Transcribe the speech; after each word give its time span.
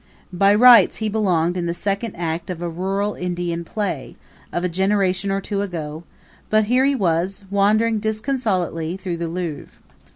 By 0.33 0.55
rights, 0.55 0.95
he 0.95 1.09
belonged 1.09 1.55
in 1.55 1.67
the 1.67 1.75
second 1.75 2.15
act 2.15 2.49
of 2.49 2.59
a 2.63 2.67
rural 2.67 3.13
Indian 3.13 3.63
play, 3.63 4.15
of 4.51 4.63
a 4.63 4.67
generation 4.67 5.29
or 5.29 5.41
two 5.41 5.61
ago; 5.61 6.03
but 6.49 6.63
here 6.63 6.85
he 6.85 6.95
was, 6.95 7.45
wandering 7.51 7.99
disconsolately 7.99 8.97
through 8.97 9.17
the 9.17 9.27
Louvre. 9.27 9.71